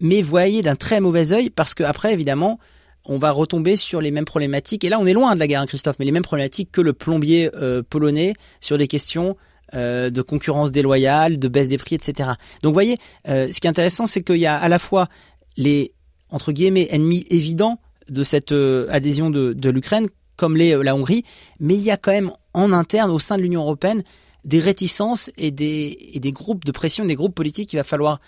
mais 0.00 0.20
voyez 0.20 0.62
d'un 0.62 0.76
très 0.76 1.00
mauvais 1.00 1.32
œil, 1.32 1.50
parce 1.50 1.74
que 1.74 1.82
après, 1.82 2.12
évidemment, 2.12 2.58
on 3.06 3.18
va 3.18 3.30
retomber 3.30 3.76
sur 3.76 4.00
les 4.00 4.10
mêmes 4.10 4.24
problématiques. 4.24 4.84
Et 4.84 4.88
là, 4.88 4.98
on 5.00 5.06
est 5.06 5.12
loin 5.12 5.34
de 5.34 5.40
la 5.40 5.46
guerre, 5.46 5.62
hein, 5.62 5.66
Christophe, 5.66 5.96
mais 5.98 6.04
les 6.04 6.12
mêmes 6.12 6.22
problématiques 6.22 6.70
que 6.70 6.80
le 6.80 6.92
plombier 6.92 7.50
polonais 7.88 8.34
sur 8.60 8.78
des 8.78 8.86
questions 8.86 9.36
de 9.72 10.22
concurrence 10.22 10.70
déloyale, 10.70 11.38
de 11.38 11.48
baisse 11.48 11.68
des 11.68 11.78
prix, 11.78 11.96
etc. 11.96 12.30
Donc, 12.62 12.70
vous 12.70 12.74
voyez, 12.74 12.98
ce 13.26 13.58
qui 13.58 13.66
est 13.66 13.70
intéressant, 13.70 14.06
c'est 14.06 14.22
qu'il 14.22 14.36
y 14.36 14.46
a 14.46 14.56
à 14.56 14.68
la 14.68 14.78
fois 14.78 15.08
les 15.56 15.94
entre 16.32 16.50
guillemets, 16.50 16.88
ennemi 16.90 17.24
évident 17.30 17.78
de 18.08 18.24
cette 18.24 18.52
euh, 18.52 18.86
adhésion 18.90 19.30
de, 19.30 19.68
l'Ukraine, 19.68 20.08
comme 20.36 20.56
l'est 20.56 20.74
euh, 20.74 20.82
la 20.82 20.96
Hongrie, 20.96 21.24
mais 21.60 21.74
il 21.74 21.82
y 21.82 21.90
a 21.90 21.96
quand 21.96 22.10
même 22.10 22.32
en 22.54 22.72
interne, 22.72 23.10
au 23.10 23.18
sein 23.18 23.36
de 23.36 23.42
l'Union 23.42 23.62
européenne, 23.62 24.02
des 24.44 24.58
réticences 24.58 25.30
et 25.36 25.52
des, 25.52 26.12
des 26.16 26.32
groupes 26.32 26.64
de 26.64 26.72
pression, 26.72 27.04
des 27.04 27.14
groupes 27.14 27.34
politiques 27.34 27.68
qu'il 27.68 27.78
va 27.78 27.84
falloir 27.84 28.20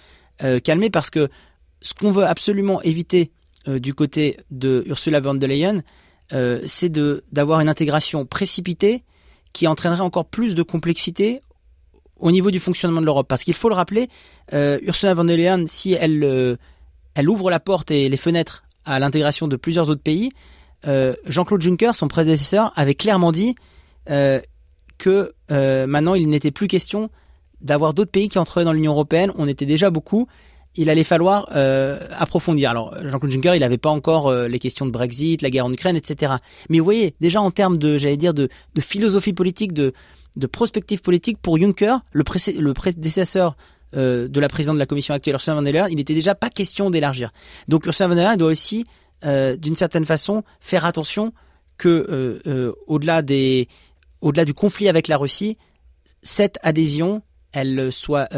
euh, 0.43 0.61
calmer 0.61 0.91
parce 0.91 1.11
que 1.11 1.29
ce 1.81 1.93
qu'on 1.93 2.13
veut 2.13 2.25
absolument 2.25 2.81
éviter 2.83 3.33
du 3.67 3.95
côté 3.95 4.39
de 4.51 4.85
Ursula 4.87 5.21
von 5.21 5.35
der 5.35 5.49
Leyen, 5.49 5.83
c'est 6.67 6.93
d'avoir 7.33 7.61
une 7.61 7.69
intégration 7.69 8.27
précipitée 8.27 9.05
qui 9.55 9.67
entraînerait 9.67 10.03
encore 10.03 10.27
plus 10.27 10.55
de 10.55 10.63
complexité 10.63 11.41
au 12.19 12.31
niveau 12.31 12.51
du 12.51 12.61
fonctionnement 12.61 13.01
de 13.01 13.07
l'Europe. 13.07 13.27
Parce 13.27 13.43
qu'il 13.43 13.55
faut 13.55 13.71
le 13.71 13.75
rappeler, 13.75 14.09
Ursula 14.53 15.15
von 15.15 15.25
der 15.25 15.37
Leyen, 15.37 15.67
si 15.67 15.93
elle 15.93 16.59
elle 17.15 17.29
ouvre 17.29 17.51
la 17.51 17.61
porte 17.61 17.91
et 17.91 18.09
les 18.09 18.17
fenêtres 18.17 18.65
à 18.85 18.99
l'intégration 18.99 19.49
de 19.49 19.57
plusieurs 19.57 19.91
autres 19.91 20.03
pays. 20.03 20.33
Euh, 20.87 21.15
Jean-Claude 21.27 21.63
Juncker, 21.63 21.95
son 21.95 22.09
prédécesseur, 22.09 22.73
avait 22.77 22.95
clairement 22.95 23.33
dit 23.33 23.55
euh, 24.11 24.41
que 24.99 25.33
euh, 25.51 25.87
maintenant 25.87 26.15
il 26.15 26.29
n'était 26.29 26.51
plus 26.51 26.69
question 26.69 27.11
d'avoir 27.61 27.95
d'autres 27.95 28.11
pays 28.11 28.29
qui 28.29 28.39
entreraient 28.39 28.65
dans 28.65 28.73
l'Union 28.73 28.93
européenne. 28.93 29.33
On 29.37 29.49
était 29.49 29.67
déjà 29.67 29.91
beaucoup 29.91 30.27
il 30.77 30.91
allait 30.91 31.05
falloir 31.05 31.51
approfondir. 32.19 32.69
Alors 32.69 32.97
Jean-Claude 33.01 33.31
Juncker, 33.31 33.55
il 33.55 33.61
n'avait 33.61 33.79
pas 33.79 33.91
encore 33.91 34.35
les 34.35 34.59
questions 34.59 34.85
de 34.85 34.91
Brexit, 34.91 35.41
la 35.41 35.49
guerre 35.49 35.67
en 35.67 35.73
Ukraine, 35.73 35.95
etc. 35.95 36.33
Mais 36.69 36.81
vous 36.81 36.85
voyez, 36.85 37.15
déjà 37.21 37.41
en 37.41 37.53
termes 37.53 37.77
de, 37.77 37.97
j'allais 37.97 38.17
dire, 38.17 38.35
de, 38.35 38.49
philosophie 38.81 39.33
politique, 39.33 39.73
de, 39.73 39.93
prospective 40.51 41.01
politique, 41.01 41.39
pour 41.41 41.59
Juncker, 41.59 41.99
le 42.13 42.73
prédécesseur 42.73 43.57
euh, 43.97 44.29
de 44.29 44.41
la 44.41 44.49
présidente 44.49 44.77
de 44.77 44.81
la 44.81 44.87
commission 44.87 45.15
actuelle, 45.15 45.35
Ursula 45.35 45.57
von 45.57 45.63
der 45.63 45.73
Leyen, 45.73 45.89
il 45.89 45.97
n'était 45.97 46.15
déjà 46.15 46.35
pas 46.35 46.51
question 46.51 46.91
d'élargir. 46.91 47.31
Donc 47.69 47.87
Ursula 47.87 48.09
von 48.09 48.15
der 48.15 48.25
Leyen 48.25 48.37
doit 48.37 48.51
aussi, 48.51 48.87
euh, 49.25 49.57
d'une 49.57 49.75
certaine 49.75 50.05
façon, 50.05 50.43
faire 50.61 50.85
attention 50.85 51.33
que 51.79 52.41
euh, 52.47 52.73
au-delà 52.87 53.23
des, 53.23 53.69
au-delà 54.21 54.45
du 54.45 54.55
conflit 54.55 54.89
avec 54.89 55.09
la 55.09 55.17
Russie, 55.17 55.59
cette 56.23 56.59
adhésion, 56.63 57.23
elle 57.53 57.93
soit 57.93 58.29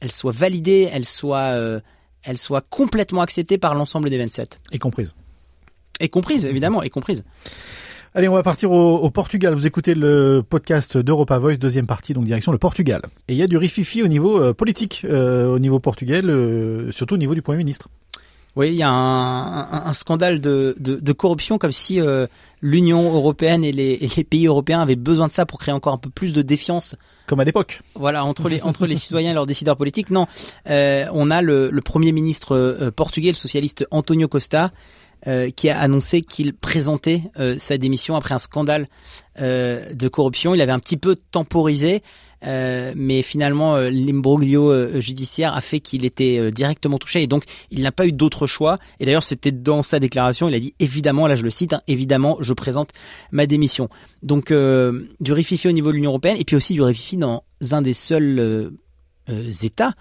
elle 0.00 0.12
soit 0.12 0.32
validée, 0.32 0.88
elle 0.92 1.04
soit, 1.04 1.80
elle 2.22 2.38
soit 2.38 2.60
complètement 2.60 3.22
acceptée 3.22 3.58
par 3.58 3.74
l'ensemble 3.74 4.10
des 4.10 4.18
27. 4.18 4.60
Et 4.72 4.78
comprise. 4.78 5.14
Et 6.00 6.08
comprise, 6.08 6.46
évidemment, 6.46 6.82
et 6.82 6.90
comprise. 6.90 7.24
Allez, 8.14 8.28
on 8.28 8.34
va 8.34 8.42
partir 8.42 8.72
au, 8.72 9.10
Portugal. 9.10 9.54
Vous 9.54 9.66
écoutez 9.66 9.94
le 9.94 10.42
podcast 10.48 10.96
d'Europa 10.96 11.38
Voice, 11.38 11.56
deuxième 11.56 11.86
partie, 11.86 12.14
donc 12.14 12.24
direction 12.24 12.52
le 12.52 12.58
Portugal. 12.58 13.02
Et 13.28 13.34
il 13.34 13.38
y 13.38 13.42
a 13.42 13.46
du 13.46 13.56
rififi 13.56 14.02
au 14.02 14.08
niveau 14.08 14.42
euh, 14.42 14.54
politique, 14.54 15.04
au 15.08 15.58
niveau 15.58 15.78
portugais, 15.78 16.22
surtout 16.90 17.14
au 17.14 17.18
niveau 17.18 17.34
du 17.34 17.42
Premier 17.42 17.58
ministre. 17.58 17.88
Oui, 18.56 18.68
il 18.68 18.74
y 18.74 18.82
a 18.82 18.90
un, 18.90 19.92
scandale 19.92 20.40
de, 20.40 21.12
corruption, 21.12 21.58
comme 21.58 21.70
si 21.70 22.00
l'Union 22.60 23.14
européenne 23.14 23.62
et 23.62 23.72
les, 23.72 23.92
et 24.00 24.10
les, 24.16 24.24
pays 24.24 24.46
européens 24.46 24.80
avaient 24.80 24.96
besoin 24.96 25.28
de 25.28 25.32
ça 25.32 25.46
pour 25.46 25.60
créer 25.60 25.74
encore 25.74 25.92
un 25.92 25.98
peu 25.98 26.10
plus 26.10 26.32
de 26.32 26.42
défiance 26.42 26.96
comme 27.28 27.40
à 27.40 27.44
l'époque. 27.44 27.82
Voilà, 27.94 28.24
entre 28.24 28.48
les 28.48 28.60
entre 28.62 28.86
les 28.86 28.96
citoyens 29.04 29.30
et 29.30 29.34
leurs 29.34 29.46
décideurs 29.46 29.76
politiques. 29.76 30.10
Non, 30.10 30.26
euh, 30.68 31.04
on 31.12 31.30
a 31.30 31.42
le, 31.42 31.70
le, 31.70 31.80
premier 31.82 32.10
ministre 32.10 32.56
euh, 32.56 32.90
portugais, 32.90 33.28
le 33.28 33.36
socialiste 33.36 33.86
Antonio 33.92 34.26
Costa, 34.26 34.72
euh, 35.26 35.50
qui 35.50 35.68
a 35.68 35.76
annoncé 35.80 36.22
qu'il 36.22 36.54
présentait 36.54 37.24
euh, 37.40 37.56
sa 37.58 37.76
démission 37.76 38.14
après 38.14 38.36
un 38.36 38.38
scandale 38.38 38.86
euh, 39.40 39.92
de 39.92 40.06
corruption. 40.06 40.54
Il 40.54 40.60
avait 40.60 40.70
un 40.70 40.78
petit 40.78 40.96
peu 40.96 41.16
temporisé. 41.16 42.02
Mais 42.40 43.22
finalement 43.22 43.76
l'imbroglio 43.78 45.00
judiciaire 45.00 45.54
a 45.54 45.60
fait 45.60 45.80
qu'il 45.80 46.04
était 46.04 46.52
directement 46.52 46.96
touché 46.96 47.20
et 47.20 47.26
donc 47.26 47.42
il 47.72 47.82
n'a 47.82 47.90
pas 47.90 48.06
eu 48.06 48.12
d'autre 48.12 48.46
choix. 48.46 48.78
Et 49.00 49.06
d'ailleurs 49.06 49.24
c'était 49.24 49.50
dans 49.50 49.82
sa 49.82 49.98
déclaration, 49.98 50.48
il 50.48 50.54
a 50.54 50.60
dit 50.60 50.72
évidemment, 50.78 51.26
là 51.26 51.34
je 51.34 51.42
le 51.42 51.50
cite, 51.50 51.72
hein, 51.72 51.82
évidemment 51.88 52.36
je 52.38 52.52
présente 52.52 52.90
ma 53.32 53.48
démission. 53.48 53.88
Donc 54.22 54.52
du 54.52 55.32
rififi 55.32 55.66
au 55.66 55.72
niveau 55.72 55.90
de 55.90 55.96
l'Union 55.96 56.12
européenne 56.12 56.36
et 56.38 56.44
puis 56.44 56.54
aussi 56.54 56.74
du 56.74 56.82
rififi 56.82 57.16
dans 57.16 57.42
un 57.72 57.82
des 57.82 57.92
seuls 57.92 58.70
États 59.64 59.94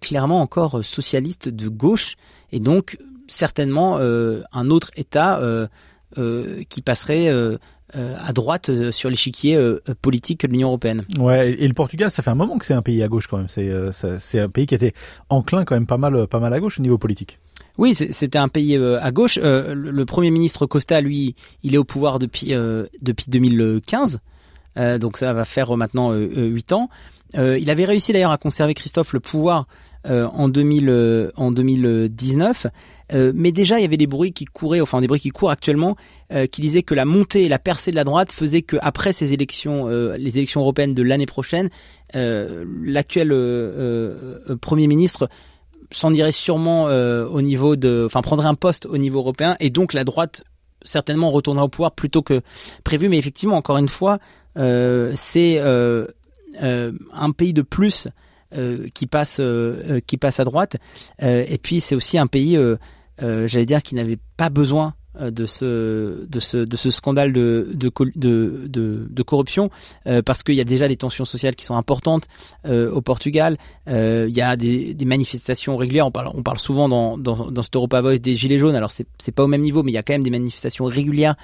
clairement 0.00 0.40
encore 0.40 0.84
socialiste 0.84 1.48
de 1.48 1.68
gauche 1.68 2.16
et 2.50 2.58
donc 2.58 2.98
certainement 3.28 3.98
un 3.98 4.70
autre 4.70 4.90
État 4.96 5.40
qui 6.14 6.82
passerait 6.82 7.30
euh, 7.96 8.14
à 8.22 8.34
droite 8.34 8.68
euh, 8.68 8.92
sur 8.92 9.08
l'échiquier 9.08 9.56
euh, 9.56 9.80
politique 10.02 10.42
de 10.42 10.52
l'Union 10.52 10.68
européenne. 10.68 11.06
Ouais, 11.18 11.52
et 11.52 11.66
le 11.66 11.72
Portugal, 11.72 12.10
ça 12.10 12.22
fait 12.22 12.28
un 12.28 12.34
moment 12.34 12.58
que 12.58 12.66
c'est 12.66 12.74
un 12.74 12.82
pays 12.82 13.02
à 13.02 13.08
gauche 13.08 13.28
quand 13.28 13.38
même. 13.38 13.48
C'est 13.48 13.72
c'est 14.18 14.40
un 14.40 14.50
pays 14.50 14.66
qui 14.66 14.74
était 14.74 14.92
enclin 15.30 15.64
quand 15.64 15.74
même 15.74 15.86
pas 15.86 15.96
mal 15.96 16.26
pas 16.26 16.38
mal 16.38 16.52
à 16.52 16.60
gauche 16.60 16.78
au 16.78 16.82
niveau 16.82 16.98
politique. 16.98 17.38
Oui, 17.78 17.94
c'était 17.94 18.36
un 18.36 18.48
pays 18.48 18.76
à 18.76 19.10
gauche. 19.10 19.38
le, 19.42 20.04
premier 20.04 20.30
ministre 20.30 20.66
Costa, 20.66 21.00
lui, 21.00 21.34
il 21.62 21.74
est 21.74 21.78
au 21.78 21.84
pouvoir 21.84 22.18
depuis 22.18 22.52
depuis 23.00 23.26
2015. 23.28 24.20
donc 25.00 25.16
ça 25.16 25.32
va 25.32 25.46
faire 25.46 25.74
maintenant 25.74 26.12
8 26.12 26.72
ans. 26.74 26.90
il 27.36 27.70
avait 27.70 27.86
réussi 27.86 28.12
d'ailleurs 28.12 28.32
à 28.32 28.38
conserver 28.38 28.74
Christophe 28.74 29.14
le 29.14 29.20
pouvoir 29.20 29.66
en 30.08 30.48
2000 30.48 31.32
en 31.36 31.52
2019. 31.52 32.66
Euh, 33.12 33.32
mais 33.34 33.52
déjà, 33.52 33.78
il 33.78 33.82
y 33.82 33.84
avait 33.84 33.96
des 33.96 34.06
bruits 34.06 34.32
qui 34.32 34.44
couraient, 34.44 34.80
enfin 34.80 35.00
des 35.00 35.06
bruits 35.06 35.20
qui 35.20 35.30
courent 35.30 35.50
actuellement, 35.50 35.96
euh, 36.32 36.46
qui 36.46 36.60
disaient 36.60 36.82
que 36.82 36.94
la 36.94 37.04
montée 37.04 37.44
et 37.44 37.48
la 37.48 37.58
percée 37.58 37.90
de 37.90 37.96
la 37.96 38.04
droite 38.04 38.32
faisait 38.32 38.62
que 38.62 38.76
après 38.80 39.12
ces 39.12 39.32
élections, 39.32 39.88
euh, 39.88 40.16
les 40.18 40.36
élections 40.36 40.60
européennes 40.60 40.94
de 40.94 41.02
l'année 41.02 41.26
prochaine, 41.26 41.70
l'actuel 42.14 43.28
premier 44.60 44.86
ministre 44.86 45.28
s'en 45.90 46.12
irait 46.14 46.32
sûrement 46.32 46.84
au 46.84 47.42
niveau 47.42 47.76
de, 47.76 48.04
enfin 48.06 48.22
prendrait 48.22 48.48
un 48.48 48.54
poste 48.54 48.86
au 48.86 48.96
niveau 48.96 49.18
européen, 49.18 49.56
et 49.60 49.68
donc 49.68 49.92
la 49.92 50.04
droite 50.04 50.42
certainement 50.82 51.30
retournera 51.30 51.66
au 51.66 51.68
pouvoir 51.68 51.92
plutôt 51.92 52.22
que 52.22 52.40
prévu. 52.82 53.10
Mais 53.10 53.18
effectivement, 53.18 53.56
encore 53.56 53.76
une 53.76 53.90
fois, 53.90 54.20
c'est 54.56 55.58
un 55.60 57.30
pays 57.36 57.52
de 57.52 57.62
plus 57.62 58.08
qui 58.94 59.06
passe 59.06 59.40
qui 60.06 60.16
passe 60.16 60.40
à 60.40 60.44
droite. 60.44 60.76
Et 61.20 61.58
puis 61.58 61.80
c'est 61.80 61.94
aussi 61.94 62.18
un 62.18 62.26
pays 62.26 62.58
euh, 63.22 63.48
j'allais 63.48 63.66
dire, 63.66 63.82
qui 63.82 63.94
n'avait 63.94 64.18
pas 64.36 64.48
besoin 64.48 64.94
euh, 65.07 65.07
de 65.18 65.46
ce 65.46 66.26
de 66.26 66.40
ce 66.40 66.58
de 66.58 66.76
ce 66.76 66.90
scandale 66.90 67.32
de 67.32 67.68
de 67.74 67.90
de, 68.14 69.06
de, 69.10 69.22
corruption 69.22 69.70
euh, 70.06 70.22
parce 70.22 70.42
qu'il 70.42 70.54
y 70.54 70.60
a 70.60 70.64
déjà 70.64 70.88
des 70.88 70.96
tensions 70.96 71.24
sociales 71.24 71.56
qui 71.56 71.64
sont 71.64 71.74
importantes 71.74 72.26
euh, 72.66 72.90
au 72.90 73.00
Portugal. 73.00 73.56
Euh, 73.88 74.26
il 74.28 74.34
y 74.34 74.40
a 74.40 74.56
des, 74.56 74.94
des, 74.94 75.04
manifestations 75.04 75.76
régulières. 75.76 76.06
On 76.06 76.10
parle 76.10 76.30
on 76.34 76.42
parle 76.42 76.58
souvent 76.58 76.88
dans 76.88 77.18
dans, 77.18 77.50
dans 77.50 77.62
cette 77.62 77.76
Europa 77.76 78.00
Voice 78.00 78.18
des 78.18 78.36
gilets 78.36 78.58
jaunes. 78.58 78.76
Alors 78.76 78.92
c'est 78.92 79.06
c'est 79.18 79.32
pas 79.32 79.44
au 79.44 79.48
même 79.48 79.62
niveau 79.62 79.82
mais 79.82 79.90
il 79.90 79.94
y 79.94 79.98
a 79.98 80.02
quand 80.02 80.14
même 80.14 80.22
des 80.22 80.30
manifestations 80.30 80.84
régulières 80.84 81.34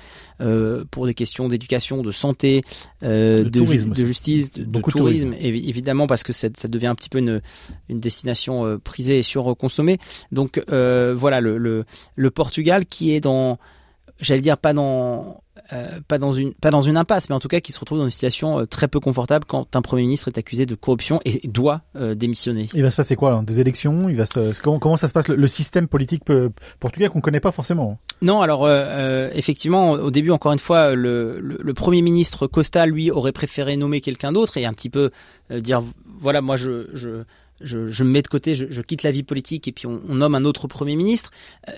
pour 0.90 1.06
des 1.06 1.14
questions 1.14 1.48
d'éducation 1.48 2.02
de 2.02 2.10
santé 2.10 2.64
de, 3.02 3.48
tourisme 3.48 3.90
de 3.90 4.04
justice 4.04 4.50
de, 4.50 4.64
de 4.64 4.80
tourisme, 4.80 5.32
évidemment 5.38 6.08
parce 6.08 6.24
que 6.24 6.32
ça, 6.32 6.48
ça, 6.56 6.66
devient 6.66 6.88
un 6.88 6.96
petit 6.96 7.08
peu 7.08 7.18
une 7.18 7.40
une 7.88 8.00
destination 8.00 8.78
prisée 8.82 9.18
et 9.18 9.22
surconsommée. 9.22 9.98
Donc 10.32 10.60
voilà 10.68 11.40
le, 11.40 11.58
le 11.58 11.84
le 12.16 12.30
Portugal 12.30 12.86
qui 12.86 13.12
est 13.12 13.20
dans 13.20 13.58
j'allais 14.24 14.40
dire 14.40 14.58
pas 14.58 14.72
dans 14.72 15.42
euh, 15.72 16.00
pas 16.08 16.18
dans 16.18 16.32
une 16.32 16.52
pas 16.52 16.70
dans 16.70 16.82
une 16.82 16.96
impasse, 16.96 17.28
mais 17.28 17.34
en 17.34 17.40
tout 17.40 17.48
cas 17.48 17.60
qui 17.60 17.72
se 17.72 17.78
retrouve 17.78 17.98
dans 17.98 18.04
une 18.04 18.10
situation 18.10 18.60
euh, 18.60 18.66
très 18.66 18.88
peu 18.88 19.00
confortable 19.00 19.44
quand 19.46 19.76
un 19.76 19.82
premier 19.82 20.02
ministre 20.02 20.28
est 20.28 20.36
accusé 20.36 20.66
de 20.66 20.74
corruption 20.74 21.20
et 21.24 21.46
doit 21.46 21.82
euh, 21.96 22.14
démissionner. 22.14 22.68
Il 22.74 22.82
va 22.82 22.90
se 22.90 22.96
passer 22.96 23.14
quoi 23.16 23.28
alors? 23.28 23.42
Des 23.42 23.60
élections? 23.60 24.08
Il 24.08 24.16
va 24.16 24.26
se, 24.26 24.60
comment, 24.60 24.78
comment 24.78 24.96
ça 24.96 25.08
se 25.08 25.12
passe 25.12 25.28
le, 25.28 25.48
système 25.48 25.86
politique 25.86 26.24
portugais 26.80 27.08
qu'on 27.08 27.20
connaît 27.20 27.40
pas 27.40 27.52
forcément 27.52 27.98
Non, 28.20 28.40
alors 28.40 28.68
effectivement, 29.32 29.92
au 29.92 30.10
début, 30.10 30.30
encore 30.30 30.52
une 30.52 30.58
fois, 30.58 30.94
le, 30.94 31.38
le, 31.40 31.58
le, 31.60 31.74
premier 31.74 32.02
ministre 32.02 32.46
Costa 32.46 32.86
lui 32.86 33.10
aurait 33.10 33.32
préféré 33.32 33.76
nommer 33.76 34.00
quelqu'un 34.00 34.32
d'autre 34.32 34.56
et 34.56 34.66
un 34.66 34.72
petit 34.72 34.90
peu 34.90 35.10
dire 35.50 35.82
voilà, 36.18 36.40
moi 36.40 36.56
je, 36.56 36.88
je 36.94 37.24
je, 37.60 38.04
me 38.04 38.10
mets 38.10 38.22
de 38.22 38.28
côté, 38.28 38.54
je, 38.54 38.80
quitte 38.80 39.02
la 39.02 39.10
vie 39.10 39.22
politique 39.22 39.68
et 39.68 39.72
puis 39.72 39.86
on, 39.86 40.00
nomme 40.14 40.34
un 40.34 40.44
autre 40.44 40.66
Premier 40.66 40.96
ministre. 40.96 41.30
Euh, 41.68 41.72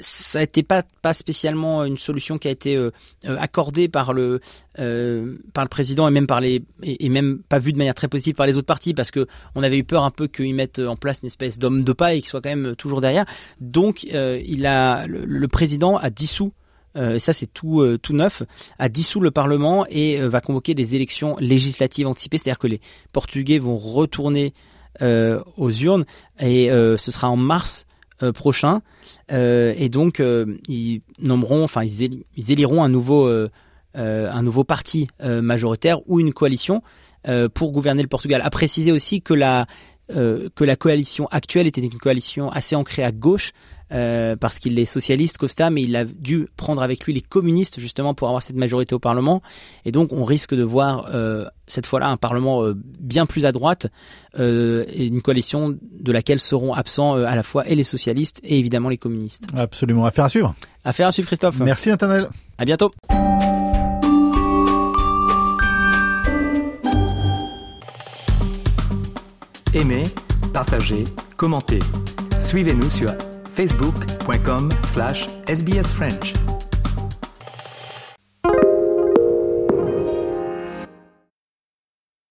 ça 0.00 0.40
n'était 0.40 0.62
pas, 0.62 0.84
spécialement 1.12 1.84
une 1.84 1.96
solution 1.96 2.38
qui 2.38 2.48
a 2.48 2.50
été 2.50 2.76
euh, 2.76 2.90
euh, 3.24 3.36
accordée 3.38 3.88
par 3.88 4.12
le, 4.12 4.40
euh, 4.78 5.36
par 5.52 5.64
le 5.64 5.68
président 5.68 6.06
et 6.08 6.10
même, 6.10 6.26
par 6.26 6.40
les, 6.40 6.62
et, 6.82 7.08
même 7.08 7.40
pas 7.48 7.58
vue 7.58 7.72
de 7.72 7.78
manière 7.78 7.94
très 7.94 8.08
positive 8.08 8.34
par 8.34 8.46
les 8.46 8.56
autres 8.56 8.66
partis 8.66 8.94
parce 8.94 9.10
que 9.10 9.26
on 9.54 9.62
avait 9.62 9.78
eu 9.78 9.84
peur 9.84 10.04
un 10.04 10.10
peu 10.10 10.26
qu'ils 10.26 10.54
mettent 10.54 10.78
en 10.78 10.96
place 10.96 11.20
une 11.22 11.28
espèce 11.28 11.58
d'homme 11.58 11.82
de 11.82 11.92
paille 11.92 12.22
qui 12.22 12.28
soit 12.28 12.40
quand 12.40 12.54
même 12.54 12.76
toujours 12.76 13.00
derrière. 13.00 13.24
Donc 13.60 14.06
le, 14.10 15.46
président 15.46 15.96
a 15.96 16.10
dissous 16.10 16.52
et 16.96 17.18
ça 17.18 17.32
c'est 17.32 17.46
tout, 17.46 17.84
tout 17.98 18.14
neuf, 18.14 18.42
a 18.78 18.88
dissous 18.88 19.20
le 19.20 19.30
Parlement 19.30 19.86
et 19.88 20.18
va 20.18 20.40
convoquer 20.40 20.74
des 20.74 20.94
élections 20.94 21.36
législatives 21.38 22.06
anticipées, 22.06 22.38
c'est-à-dire 22.38 22.58
que 22.58 22.66
les 22.66 22.80
Portugais 23.12 23.58
vont 23.58 23.76
retourner 23.76 24.54
euh, 24.56 24.60
aux 25.00 25.70
urnes 25.70 26.04
et 26.40 26.70
euh, 26.70 26.96
ce 26.96 27.10
sera 27.10 27.30
en 27.30 27.36
mars 27.36 27.86
euh, 28.22 28.32
prochain 28.32 28.82
et 29.28 29.88
donc 29.88 30.22
ils 30.68 31.02
nommeront, 31.20 31.64
enfin 31.64 31.82
ils, 31.84 32.50
éliront 32.50 32.82
un 32.82 32.88
nouveau 32.88 33.28
un 33.94 34.42
nouveau 34.42 34.64
parti 34.64 35.08
majoritaire 35.22 35.98
ou 36.08 36.20
une 36.20 36.32
coalition 36.32 36.82
pour 37.54 37.72
gouverner 37.72 38.02
le 38.02 38.08
Portugal. 38.08 38.40
À 38.44 38.50
préciser 38.50 38.92
aussi 38.92 39.22
que 39.22 39.34
la 39.34 39.66
que 40.08 40.64
la 40.64 40.76
coalition 40.76 41.26
actuelle 41.32 41.66
était 41.66 41.80
une 41.80 41.98
coalition 41.98 42.50
assez 42.50 42.76
ancrée 42.76 43.02
à 43.02 43.10
gauche, 43.10 43.52
euh, 43.92 44.36
parce 44.36 44.58
qu'il 44.58 44.78
est 44.78 44.84
socialiste, 44.84 45.38
Costa, 45.38 45.70
mais 45.70 45.82
il 45.82 45.94
a 45.96 46.04
dû 46.04 46.48
prendre 46.56 46.82
avec 46.82 47.04
lui 47.04 47.12
les 47.12 47.20
communistes 47.20 47.80
justement 47.80 48.14
pour 48.14 48.28
avoir 48.28 48.42
cette 48.42 48.56
majorité 48.56 48.94
au 48.94 48.98
Parlement. 48.98 49.42
Et 49.84 49.92
donc 49.92 50.12
on 50.12 50.24
risque 50.24 50.54
de 50.54 50.62
voir 50.62 51.08
euh, 51.14 51.46
cette 51.66 51.86
fois-là 51.86 52.08
un 52.08 52.16
Parlement 52.16 52.64
euh, 52.64 52.74
bien 52.76 53.26
plus 53.26 53.46
à 53.46 53.52
droite 53.52 53.86
et 54.38 55.06
une 55.06 55.22
coalition 55.22 55.78
de 55.80 56.12
laquelle 56.12 56.40
seront 56.40 56.74
absents 56.74 57.14
à 57.14 57.34
la 57.34 57.42
fois 57.42 57.66
et 57.66 57.74
les 57.74 57.84
socialistes 57.84 58.38
et 58.44 58.58
évidemment 58.58 58.90
les 58.90 58.98
communistes. 58.98 59.46
Absolument. 59.56 60.04
Affaire 60.04 60.26
à 60.26 60.28
suivre. 60.28 60.54
Affaire 60.84 61.08
à 61.08 61.12
suivre, 61.12 61.26
Christophe. 61.26 61.58
Merci, 61.60 61.88
Nathanaël. 61.88 62.28
À 62.58 62.66
bientôt. 62.66 62.92
Aimez, 69.72 70.04
partagez, 70.52 71.04
commentez. 71.36 71.80
Suivez-nous 72.40 72.90
sur 72.90 73.12
facebook.com 73.56 74.70
slash 74.92 75.26
sbsfrench. 75.46 76.65